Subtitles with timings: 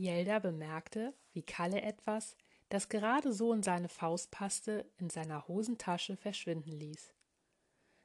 [0.00, 2.36] Jelda bemerkte, wie Kalle etwas,
[2.70, 7.12] das gerade so in seine Faust passte, in seiner Hosentasche verschwinden ließ.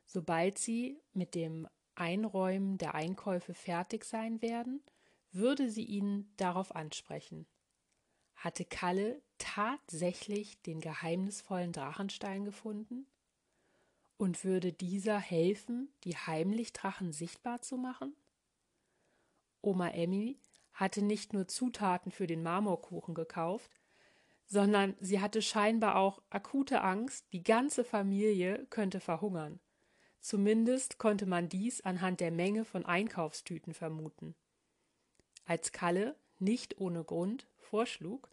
[0.05, 4.83] Sobald sie mit dem Einräumen der Einkäufe fertig sein werden,
[5.31, 7.47] würde sie ihn darauf ansprechen.
[8.35, 13.07] Hatte Kalle tatsächlich den geheimnisvollen Drachenstein gefunden?
[14.17, 18.15] Und würde dieser helfen, die Heimlichdrachen sichtbar zu machen?
[19.61, 20.39] Oma Emmy
[20.75, 23.71] hatte nicht nur Zutaten für den Marmorkuchen gekauft,
[24.45, 29.59] sondern sie hatte scheinbar auch akute Angst, die ganze Familie könnte verhungern.
[30.19, 34.35] Zumindest konnte man dies anhand der Menge von Einkaufstüten vermuten.
[35.45, 38.29] Als Kalle, nicht ohne Grund, vorschlug,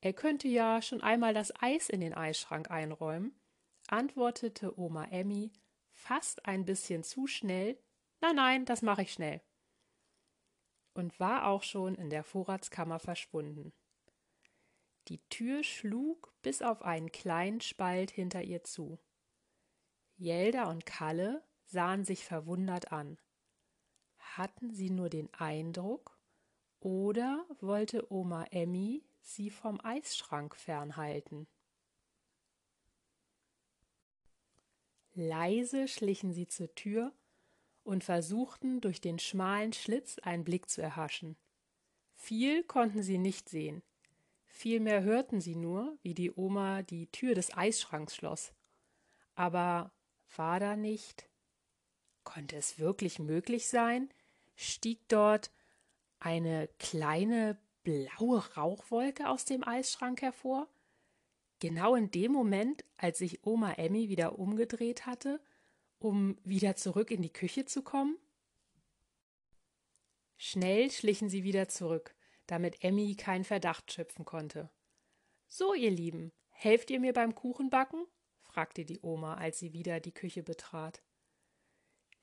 [0.00, 3.34] er könnte ja schon einmal das Eis in den Eisschrank einräumen,
[3.86, 5.52] antwortete Oma Emmy
[5.92, 7.78] fast ein bisschen zu schnell
[8.22, 9.40] Nein, nein, das mache ich schnell.
[10.94, 13.72] Und war auch schon in der Vorratskammer verschwunden.
[15.08, 18.98] Die Tür schlug bis auf einen kleinen Spalt hinter ihr zu.
[20.16, 23.18] Jelda und Kalle sahen sich verwundert an.
[24.18, 26.18] Hatten sie nur den Eindruck,
[26.80, 31.46] oder wollte Oma Emmy sie vom Eisschrank fernhalten?
[35.14, 37.12] Leise schlichen sie zur Tür
[37.84, 41.36] und versuchten durch den schmalen Schlitz einen Blick zu erhaschen.
[42.14, 43.82] Viel konnten sie nicht sehen,
[44.54, 48.52] Vielmehr hörten sie nur, wie die Oma die Tür des Eisschranks schloss.
[49.34, 49.90] Aber
[50.36, 51.28] war da nicht?
[52.22, 54.12] Konnte es wirklich möglich sein?
[54.54, 55.50] Stieg dort
[56.20, 60.68] eine kleine blaue Rauchwolke aus dem Eisschrank hervor?
[61.58, 65.40] Genau in dem Moment, als sich Oma Emmy wieder umgedreht hatte,
[66.02, 68.16] um wieder zurück in die Küche zu kommen?
[70.36, 74.70] Schnell schlichen sie wieder zurück, damit Emmy keinen Verdacht schöpfen konnte.
[75.46, 78.04] So, ihr Lieben, helft ihr mir beim Kuchenbacken?
[78.40, 81.02] fragte die Oma, als sie wieder die Küche betrat.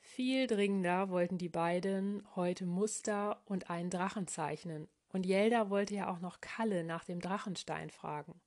[0.02, 6.12] Viel dringender wollten die beiden heute Muster und einen Drachen zeichnen, und Jelda wollte ja
[6.12, 8.40] auch noch Kalle nach dem Drachenstein fragen.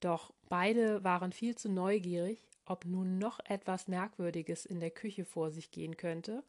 [0.00, 5.50] Doch beide waren viel zu neugierig, ob nun noch etwas Merkwürdiges in der Küche vor
[5.50, 6.44] sich gehen könnte,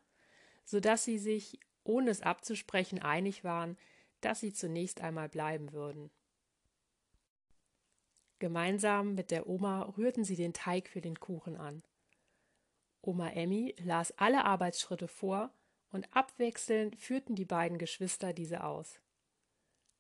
[0.65, 3.77] so dass sie sich, ohne es abzusprechen, einig waren,
[4.21, 6.11] dass sie zunächst einmal bleiben würden.
[8.39, 11.83] Gemeinsam mit der Oma rührten sie den Teig für den Kuchen an.
[13.01, 15.53] Oma Emmy las alle Arbeitsschritte vor
[15.91, 19.01] und abwechselnd führten die beiden Geschwister diese aus.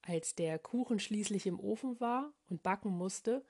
[0.01, 3.45] Als der Kuchen schließlich im Ofen war und backen musste,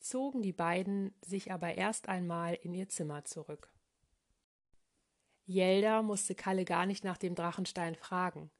[0.00, 3.70] zogen die beiden sich aber erst einmal in ihr Zimmer zurück.
[5.44, 8.50] Jelda musste Kalle gar nicht nach dem Drachenstein fragen.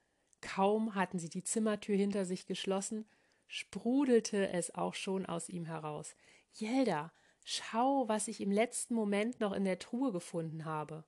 [0.41, 3.07] Kaum hatten sie die Zimmertür hinter sich geschlossen,
[3.47, 6.17] sprudelte es auch schon aus ihm heraus.
[6.53, 7.13] Jelda,
[7.45, 11.05] schau, was ich im letzten Moment noch in der Truhe gefunden habe.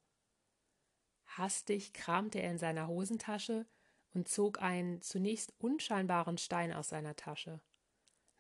[1.27, 3.67] Hastig kramte er in seiner Hosentasche
[4.13, 7.61] und zog einen zunächst unscheinbaren Stein aus seiner Tasche.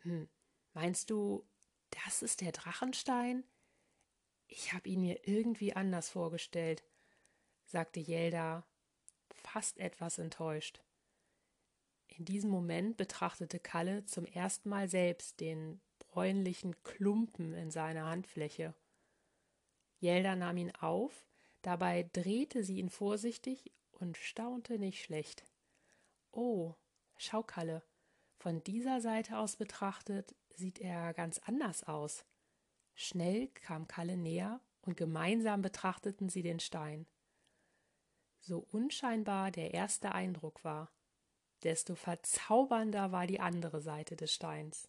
[0.00, 0.28] Hm,
[0.72, 1.46] meinst du,
[1.90, 3.44] das ist der Drachenstein?
[4.46, 6.82] Ich habe ihn mir irgendwie anders vorgestellt,
[7.64, 8.66] sagte Jelda
[9.32, 10.82] fast etwas enttäuscht.
[12.08, 18.74] In diesem Moment betrachtete Kalle zum ersten Mal selbst den bräunlichen Klumpen in seiner Handfläche.
[19.98, 21.26] Jelda nahm ihn auf,
[21.62, 25.44] dabei drehte sie ihn vorsichtig und staunte nicht schlecht.
[26.32, 26.74] Oh,
[27.16, 27.82] schau, Kalle,
[28.38, 32.24] von dieser Seite aus betrachtet sieht er ganz anders aus.
[32.94, 37.06] Schnell kam Kalle näher und gemeinsam betrachteten sie den Stein
[38.40, 40.90] so unscheinbar der erste Eindruck war,
[41.62, 44.88] desto verzaubernder war die andere Seite des Steins.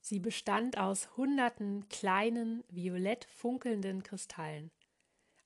[0.00, 4.70] Sie bestand aus hunderten kleinen, violett funkelnden Kristallen.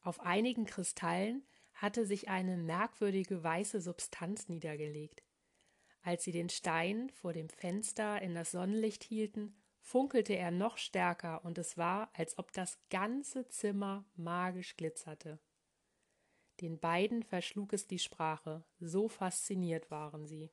[0.03, 1.45] Auf einigen Kristallen
[1.75, 5.23] hatte sich eine merkwürdige weiße Substanz niedergelegt.
[6.03, 11.45] Als sie den Stein vor dem Fenster in das Sonnenlicht hielten, funkelte er noch stärker,
[11.45, 15.41] und es war, als ob das ganze Zimmer magisch glitzerte.
[16.61, 20.51] Den beiden verschlug es die Sprache, so fasziniert waren sie.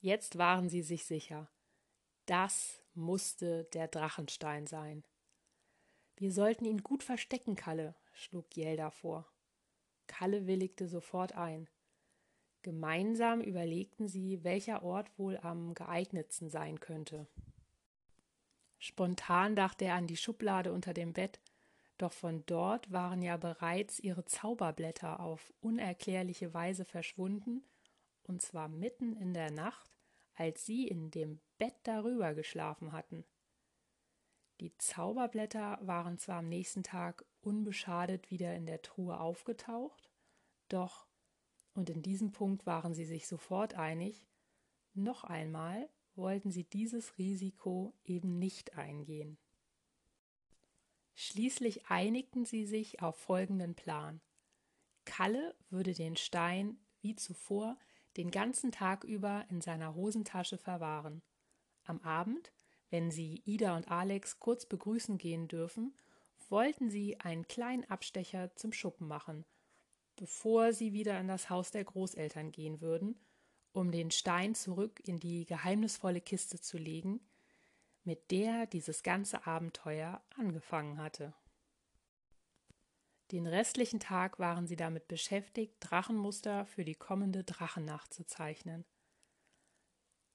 [0.00, 1.50] Jetzt waren sie sich sicher.
[2.26, 5.04] Das musste der Drachenstein sein.
[6.16, 9.32] Wir sollten ihn gut verstecken, Kalle, schlug Jelda vor.
[10.06, 11.68] Kalle willigte sofort ein.
[12.62, 17.26] Gemeinsam überlegten sie, welcher Ort wohl am geeignetsten sein könnte.
[18.78, 21.40] Spontan dachte er an die Schublade unter dem Bett,
[21.98, 27.64] doch von dort waren ja bereits ihre Zauberblätter auf unerklärliche Weise verschwunden
[28.22, 29.90] und zwar mitten in der Nacht,
[30.34, 33.24] als sie in dem Bett darüber geschlafen hatten.
[34.60, 40.10] Die Zauberblätter waren zwar am nächsten Tag unbeschadet wieder in der Truhe aufgetaucht,
[40.68, 41.07] doch,
[41.78, 44.26] und in diesem Punkt waren sie sich sofort einig,
[44.94, 49.38] noch einmal wollten sie dieses Risiko eben nicht eingehen.
[51.14, 54.20] Schließlich einigten sie sich auf folgenden Plan.
[55.04, 57.78] Kalle würde den Stein, wie zuvor,
[58.16, 61.22] den ganzen Tag über in seiner Hosentasche verwahren.
[61.84, 62.52] Am Abend,
[62.90, 65.96] wenn sie Ida und Alex kurz begrüßen gehen dürfen,
[66.48, 69.44] wollten sie einen kleinen Abstecher zum Schuppen machen,
[70.18, 73.18] bevor sie wieder in das Haus der Großeltern gehen würden,
[73.72, 77.20] um den Stein zurück in die geheimnisvolle Kiste zu legen,
[78.04, 81.34] mit der dieses ganze Abenteuer angefangen hatte.
[83.30, 88.84] Den restlichen Tag waren sie damit beschäftigt, Drachenmuster für die kommende Drachennacht zu zeichnen.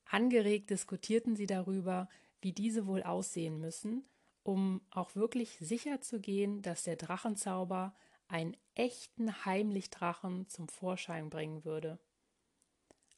[0.05, 2.07] Angeregt diskutierten sie darüber,
[2.39, 4.05] wie diese wohl aussehen müssen,
[4.43, 7.95] um auch wirklich sicher zu gehen, dass der Drachenzauber
[8.33, 11.99] einen echten Heimlichdrachen zum Vorschein bringen würde.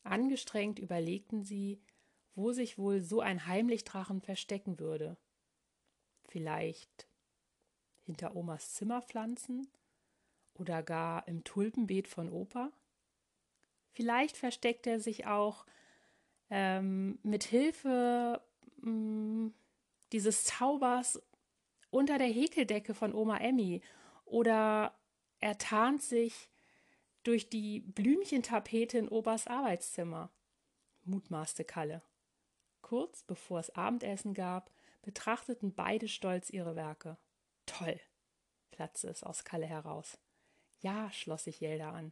[0.03, 1.81] Angestrengt überlegten sie,
[2.35, 5.15] wo sich wohl so ein Heimlichdrachen verstecken würde.
[6.27, 7.07] Vielleicht
[8.03, 9.69] hinter Omas Zimmerpflanzen
[10.53, 12.73] oder gar im Tulpenbeet von Opa?
[13.94, 15.65] Vielleicht versteckt er sich auch
[16.50, 18.41] ähm, mit Hilfe
[18.81, 19.47] mm,
[20.12, 21.21] dieses Zaubers
[21.89, 23.81] unter der Häkeldecke von Oma Emmy
[24.25, 24.94] oder
[25.45, 26.50] er tarnt sich
[27.21, 30.31] durch die Blümchentapete in Opas Arbeitszimmer,
[31.03, 32.01] mutmaßte Kalle.
[32.81, 34.71] Kurz bevor es Abendessen gab,
[35.03, 37.19] betrachteten beide stolz ihre Werke.
[37.68, 38.00] Toll,
[38.71, 40.18] platzte es aus Kalle heraus.
[40.80, 42.12] Ja, schloss sich Jelda an.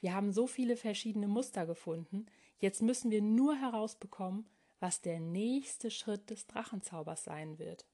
[0.00, 2.24] Wir haben so viele verschiedene Muster gefunden.
[2.60, 4.48] Jetzt müssen wir nur herausbekommen,
[4.78, 7.84] was der nächste Schritt des Drachenzaubers sein wird.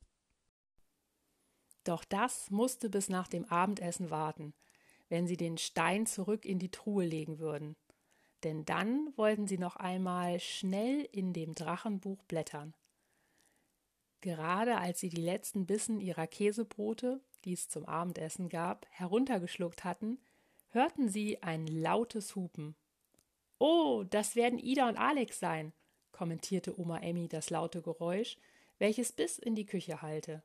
[1.83, 4.55] Doch das musste bis nach dem Abendessen warten,
[5.09, 7.77] wenn sie den Stein zurück in die Truhe legen würden.
[8.45, 12.75] Denn dann wollten sie noch einmal schnell in dem Drachenbuch blättern.
[14.21, 20.19] Gerade als sie die letzten Bissen ihrer Käsebrote, die es zum Abendessen gab, heruntergeschluckt hatten,
[20.71, 22.75] hörten sie ein lautes Hupen.
[23.59, 25.73] Oh, das werden Ida und Alex sein,
[26.13, 28.37] kommentierte Oma Emmy das laute Geräusch,
[28.79, 30.43] welches bis in die Küche hallte.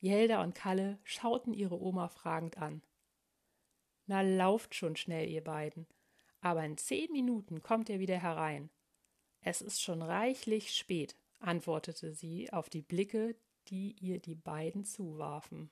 [0.00, 2.82] Jelda und Kalle schauten ihre Oma fragend an.
[4.06, 5.86] Na, lauft schon schnell, ihr beiden.
[6.40, 8.70] Aber in zehn Minuten kommt er wieder herein.
[9.40, 13.36] Es ist schon reichlich spät, antwortete sie auf die Blicke,
[13.68, 15.70] die ihr die beiden zuwarfen.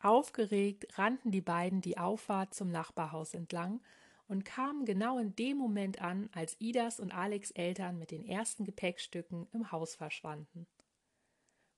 [0.00, 3.82] Aufgeregt rannten die beiden die Auffahrt zum Nachbarhaus entlang
[4.28, 8.64] und kamen genau in dem Moment an, als Idas und Alex Eltern mit den ersten
[8.64, 10.66] Gepäckstücken im Haus verschwanden.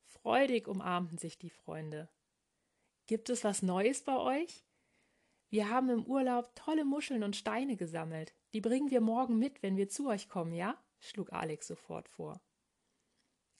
[0.05, 2.09] Freudig umarmten sich die Freunde.
[3.09, 4.67] Gibt es was Neues bei euch?
[5.49, 8.35] Wir haben im Urlaub tolle Muscheln und Steine gesammelt.
[8.53, 10.79] Die bringen wir morgen mit, wenn wir zu euch kommen, ja?
[11.01, 12.39] schlug Alex sofort vor.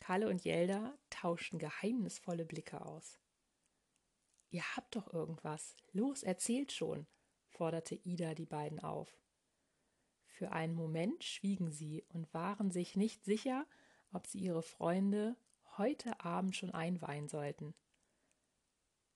[0.01, 3.19] Kalle und Jelda tauschten geheimnisvolle Blicke aus.
[4.51, 5.75] Ihr habt doch irgendwas.
[5.93, 7.07] Los, erzählt schon,
[7.47, 9.19] forderte Ida die beiden auf.
[10.27, 13.67] Für einen Moment schwiegen sie und waren sich nicht sicher,
[14.13, 15.39] ob sie ihre Freunde
[15.79, 17.75] heute Abend schon einweihen sollten.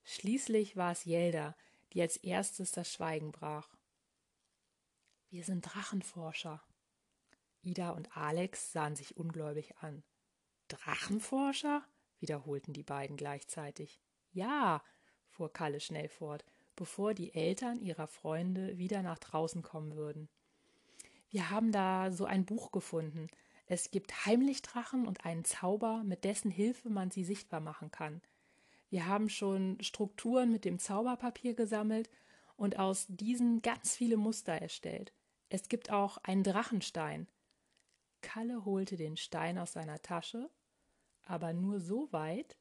[0.04, 1.56] Schließlich war es Jelda,
[1.92, 3.68] die als erstes das Schweigen brach.
[5.30, 6.62] Wir sind Drachenforscher,
[7.62, 10.02] Ida und Alex sahen sich ungläubig an.
[10.68, 11.82] Drachenforscher?
[12.18, 14.00] wiederholten die beiden gleichzeitig.
[14.32, 14.82] Ja,
[15.28, 16.44] fuhr Kalle schnell fort,
[16.76, 20.28] bevor die Eltern ihrer Freunde wieder nach draußen kommen würden.
[21.30, 23.28] Wir haben da so ein Buch gefunden.
[23.66, 28.23] Es gibt Heimlichdrachen und einen Zauber, mit dessen Hilfe man sie sichtbar machen kann.
[28.92, 32.11] Wir haben schon Strukturen mit dem Zauberpapier gesammelt
[32.56, 35.14] und aus diesen ganz viele Muster erstellt.
[35.49, 37.26] Es gibt auch einen Drachenstein.
[38.20, 40.50] Kalle holte den Stein aus seiner Tasche,
[41.22, 42.58] aber nur so weit,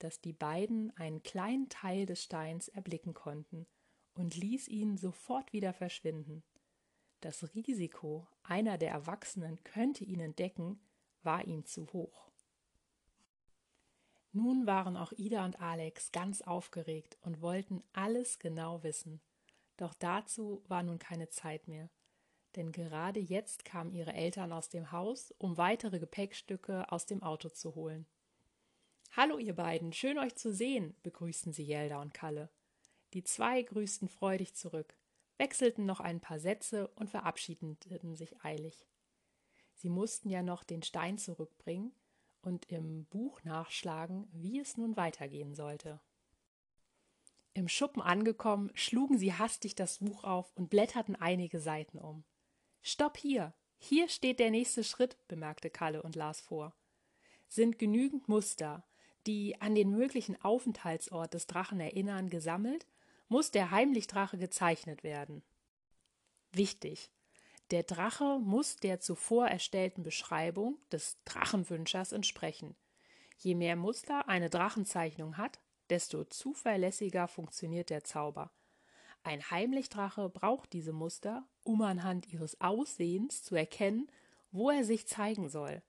[0.00, 3.66] dass die beiden einen kleinen Teil des Steins erblicken konnten
[4.12, 6.42] und ließ ihn sofort wieder verschwinden.
[7.20, 10.78] Das Risiko, einer der Erwachsenen könnte ihn entdecken,
[11.22, 12.29] war ihm zu hoch.
[14.32, 19.20] Nun waren auch Ida und Alex ganz aufgeregt und wollten alles genau wissen.
[19.76, 21.90] Doch dazu war nun keine Zeit mehr
[22.56, 27.48] denn gerade jetzt kamen ihre Eltern aus dem Haus, um weitere Gepäckstücke aus dem Auto
[27.48, 28.06] zu holen.
[29.12, 32.50] Hallo, ihr beiden, schön euch zu sehen, begrüßten sie Jelda und Kalle.
[33.12, 34.96] Die zwei grüßten freudig zurück.
[35.38, 38.86] wechselten noch ein paar Sätze und verabschiedeten sich eilig.
[39.74, 41.92] Sie mussten ja noch den Stein zurückbringen
[42.42, 46.00] und im Buch nachschlagen, wie es nun weitergehen sollte.
[47.52, 52.24] Im Schuppen angekommen, schlugen sie hastig das Buch auf und blätterten einige Seiten um.
[52.82, 53.54] Stopp hier!
[53.82, 56.74] Hier steht der nächste Schritt, bemerkte Kalle und las vor.
[57.48, 58.84] Sind genügend Muster,
[59.26, 62.86] die an den möglichen Aufenthaltsort des Drachen erinnern, gesammelt,
[63.28, 65.42] muss der Heimlichdrache gezeichnet werden.
[66.52, 67.10] Wichtig,
[67.70, 72.76] der Drache muss der zuvor erstellten Beschreibung des Drachenwünschers entsprechen.
[73.38, 78.52] Je mehr Muster eine Drachenzeichnung hat, desto zuverlässiger funktioniert der Zauber.
[79.22, 84.10] Ein Heimlichdrache braucht diese Muster, um anhand ihres Aussehens zu erkennen,
[84.50, 85.82] wo er sich zeigen soll.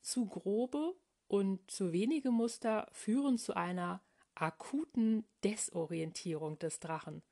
[0.00, 4.02] Zu grobe und zu wenige Muster führen zu einer
[4.34, 7.22] akuten Desorientierung des Drachen.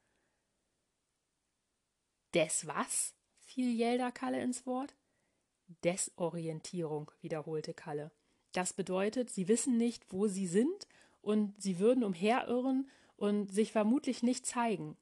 [2.35, 3.15] Des was?
[3.55, 4.97] Fiel Jelda Kalle ins Wort.
[5.85, 8.11] Desorientierung, wiederholte Kalle.
[8.53, 10.89] Das bedeutet, sie wissen nicht, wo sie sind
[11.23, 14.97] und sie würden umherirren und sich vermutlich nicht zeigen.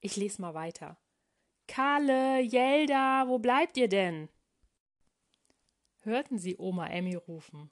[0.00, 0.98] Ich lese mal weiter.
[1.68, 4.28] Kalle, Jelda, wo bleibt ihr denn?
[6.00, 7.70] Hörten sie Oma Emmy rufen.